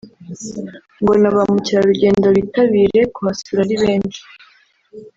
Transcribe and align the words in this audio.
ngo 1.01 1.13
na 1.21 1.29
ba 1.35 1.41
mukerarugendo 1.53 2.27
bitabire 2.37 3.01
kuhasura 3.13 3.59
ari 3.65 3.75
benshi 3.83 4.21